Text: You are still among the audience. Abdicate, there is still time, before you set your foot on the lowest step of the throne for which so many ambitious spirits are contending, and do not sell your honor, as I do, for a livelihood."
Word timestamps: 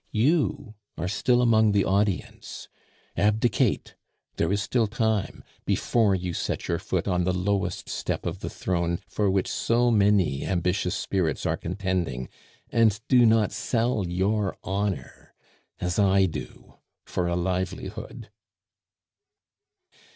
You 0.13 0.73
are 0.97 1.07
still 1.07 1.43
among 1.43 1.73
the 1.73 1.85
audience. 1.85 2.67
Abdicate, 3.15 3.93
there 4.37 4.51
is 4.51 4.59
still 4.59 4.87
time, 4.87 5.43
before 5.63 6.15
you 6.15 6.33
set 6.33 6.67
your 6.67 6.79
foot 6.79 7.07
on 7.07 7.23
the 7.23 7.31
lowest 7.35 7.87
step 7.87 8.25
of 8.25 8.39
the 8.39 8.49
throne 8.49 8.97
for 9.07 9.29
which 9.29 9.47
so 9.47 9.91
many 9.91 10.43
ambitious 10.43 10.95
spirits 10.95 11.45
are 11.45 11.55
contending, 11.55 12.29
and 12.71 12.99
do 13.09 13.27
not 13.27 13.51
sell 13.51 14.07
your 14.07 14.57
honor, 14.63 15.35
as 15.79 15.99
I 15.99 16.25
do, 16.25 16.77
for 17.05 17.27
a 17.27 17.35
livelihood." 17.35 18.31